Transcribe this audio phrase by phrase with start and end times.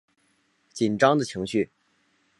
[0.73, 1.69] 紧张的情绪